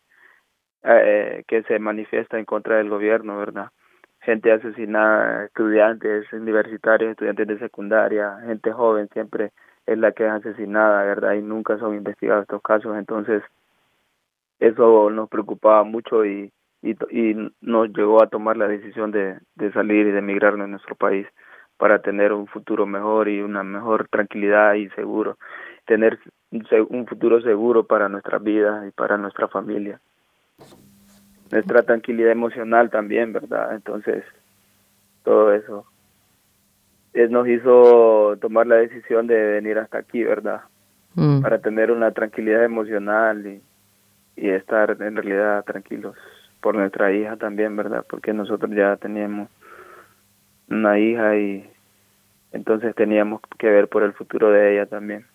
eh, 0.90 1.44
que 1.48 1.64
se 1.64 1.80
manifiesta 1.80 2.40
en 2.40 2.46
contra 2.46 2.78
del 2.78 2.90
gobierno, 2.90 3.38
¿verdad? 3.38 3.72
Gente 4.22 4.52
asesinada, 4.52 5.46
estudiantes 5.46 6.32
universitarios, 6.32 7.12
estudiantes 7.12 7.48
de 7.48 7.60
secundaria, 7.60 8.38
gente 8.46 8.72
joven 8.72 9.10
siempre 9.12 9.52
es 9.86 9.98
la 9.98 10.12
que 10.14 10.26
es 10.26 10.32
asesinada, 10.32 11.04
¿verdad? 11.04 11.34
Y 11.34 11.42
nunca 11.42 11.78
son 11.78 11.96
investigados 11.96 12.44
estos 12.44 12.62
casos, 12.62 12.98
entonces 12.98 13.44
eso 14.60 15.10
nos 15.10 15.30
preocupaba 15.30 15.84
mucho 15.84 16.26
y, 16.26 16.52
y, 16.82 16.96
nos 17.62 17.90
llegó 17.90 18.24
a 18.24 18.28
tomar 18.28 18.58
la 18.58 18.68
decisión 18.68 19.12
de, 19.12 19.40
de 19.56 19.72
salir 19.74 20.08
y 20.08 20.12
de 20.12 20.20
emigrar 20.20 20.56
de 20.56 20.68
nuestro 20.68 20.96
país 20.96 21.28
para 21.78 22.02
tener 22.02 22.34
un 22.34 22.48
futuro 22.48 22.86
mejor 22.86 23.28
y 23.30 23.42
una 23.42 23.64
mejor 23.64 24.08
tranquilidad 24.10 24.74
y 24.76 24.90
seguro, 24.90 25.38
tener 25.86 26.20
un 26.90 27.06
futuro 27.08 27.42
seguro 27.42 27.86
para 27.86 28.10
nuestras 28.10 28.42
vidas 28.42 28.88
y 28.88 28.92
para 28.92 29.18
nuestra 29.18 29.48
familia. 29.48 30.00
Nuestra 31.52 31.84
tranquilidad 31.84 32.32
emocional 32.32 32.90
también, 32.90 33.34
¿verdad? 33.34 33.76
Entonces, 33.76 34.24
todo 35.24 35.54
eso 35.54 35.86
nos 37.30 37.48
hizo 37.48 38.38
tomar 38.40 38.68
la 38.68 38.76
decisión 38.76 39.28
de 39.28 39.36
venir 39.36 39.80
hasta 39.80 39.98
aquí, 39.98 40.24
¿verdad? 40.24 40.62
Mm. 41.16 41.42
Para 41.42 41.60
tener 41.60 41.92
una 41.92 42.12
tranquilidad 42.12 42.64
emocional 42.64 43.46
y, 43.48 43.62
y 44.36 44.50
estar 44.50 44.96
en 45.02 45.16
realidad 45.16 45.66
tranquilos 45.66 46.16
por 46.62 46.76
nuestra 46.76 47.12
hija 47.12 47.38
también, 47.38 47.76
¿verdad? 47.76 48.06
Porque 48.08 48.34
nosotros 48.34 48.72
ya 48.76 48.96
teníamos 48.98 49.50
una 50.70 51.00
hija 51.00 51.36
y 51.38 51.70
entonces 52.52 52.94
teníamos 52.96 53.42
que 53.58 53.70
ver 53.70 53.88
por 53.88 54.04
el 54.04 54.14
futuro 54.14 54.52
de 54.52 54.74
ella 54.74 54.86
también. 54.86 55.26